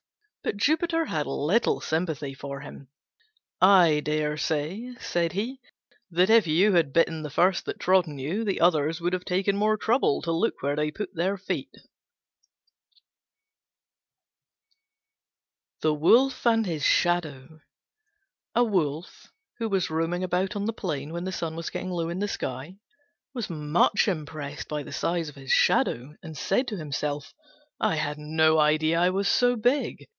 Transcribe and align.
But 0.43 0.57
Jupiter 0.57 1.05
had 1.05 1.27
little 1.27 1.79
sympathy 1.81 2.33
for 2.33 2.61
him. 2.61 2.87
"I 3.61 3.99
dare 3.99 4.37
say," 4.37 4.95
said 4.99 5.33
he, 5.33 5.61
"that 6.09 6.31
if 6.31 6.47
you 6.47 6.73
had 6.73 6.91
bitten 6.93 7.21
the 7.21 7.29
first 7.29 7.65
that 7.65 7.79
trod 7.79 8.07
on 8.07 8.17
you, 8.17 8.43
the 8.43 8.59
others 8.59 8.99
would 8.99 9.13
have 9.13 9.23
taken 9.23 9.55
more 9.55 9.77
trouble 9.77 10.19
to 10.23 10.31
look 10.31 10.63
where 10.63 10.75
they 10.75 10.89
put 10.89 11.11
their 11.13 11.37
feet." 11.37 11.69
THE 15.83 15.93
WOLF 15.93 16.43
AND 16.47 16.65
HIS 16.65 16.83
SHADOW 16.83 17.59
A 18.55 18.63
Wolf, 18.63 19.31
who 19.59 19.69
was 19.69 19.91
roaming 19.91 20.23
about 20.23 20.55
on 20.55 20.65
the 20.65 20.73
plain 20.73 21.13
when 21.13 21.25
the 21.25 21.31
sun 21.31 21.55
was 21.55 21.69
getting 21.69 21.91
low 21.91 22.09
in 22.09 22.17
the 22.17 22.27
sky, 22.27 22.77
was 23.35 23.47
much 23.47 24.07
impressed 24.07 24.67
by 24.67 24.81
the 24.81 24.91
size 24.91 25.29
of 25.29 25.35
his 25.35 25.51
shadow, 25.53 26.15
and 26.23 26.35
said 26.35 26.67
to 26.69 26.77
himself, 26.77 27.35
"I 27.79 27.97
had 27.97 28.17
no 28.17 28.57
idea 28.57 28.99
I 28.99 29.11
was 29.11 29.27
so 29.27 29.55
big. 29.55 30.07